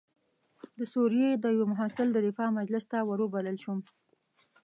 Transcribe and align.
د 0.77 0.79
سوریې 0.93 1.29
د 1.43 1.45
یوه 1.55 1.65
محصل 1.73 2.07
د 2.13 2.17
دفاع 2.27 2.49
مجلس 2.59 2.83
ته 2.91 2.97
وربلل 3.09 3.55
شوی 3.63 3.73
وم. 3.79 3.81